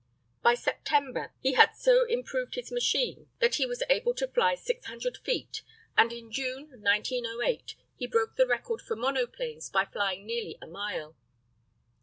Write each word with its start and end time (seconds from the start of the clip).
By 0.41 0.55
September 0.55 1.31
he 1.41 1.53
had 1.53 1.75
so 1.75 2.05
improved 2.07 2.55
his 2.55 2.71
machine 2.71 3.29
that 3.37 3.57
he 3.57 3.67
was 3.67 3.83
able 3.87 4.15
to 4.15 4.27
fly 4.27 4.55
600 4.55 5.19
feet, 5.19 5.61
and 5.95 6.11
in 6.11 6.31
June, 6.31 6.71
1908, 6.71 7.75
he 7.97 8.07
broke 8.07 8.35
the 8.35 8.47
record 8.47 8.81
for 8.81 8.95
monoplanes 8.95 9.69
by 9.69 9.85
flying 9.85 10.25
nearly 10.25 10.57
a 10.59 10.65
mile. 10.65 11.15